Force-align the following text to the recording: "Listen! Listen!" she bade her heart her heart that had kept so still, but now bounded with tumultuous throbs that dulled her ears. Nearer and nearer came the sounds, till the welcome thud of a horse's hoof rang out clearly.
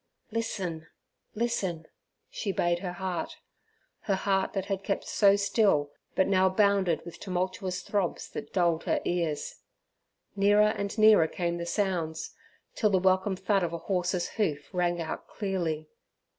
"Listen! 0.31 0.87
Listen!" 1.35 1.85
she 2.31 2.51
bade 2.51 2.79
her 2.79 2.93
heart 2.93 3.37
her 4.05 4.15
heart 4.15 4.53
that 4.53 4.65
had 4.65 4.83
kept 4.83 5.03
so 5.05 5.35
still, 5.35 5.91
but 6.15 6.25
now 6.27 6.49
bounded 6.49 7.05
with 7.05 7.19
tumultuous 7.19 7.83
throbs 7.83 8.27
that 8.29 8.51
dulled 8.51 8.85
her 8.85 8.99
ears. 9.05 9.59
Nearer 10.35 10.73
and 10.75 10.97
nearer 10.97 11.27
came 11.27 11.59
the 11.59 11.67
sounds, 11.67 12.33
till 12.73 12.89
the 12.89 12.97
welcome 12.97 13.35
thud 13.35 13.61
of 13.61 13.73
a 13.73 13.77
horse's 13.77 14.29
hoof 14.29 14.69
rang 14.73 14.99
out 14.99 15.27
clearly. 15.27 15.87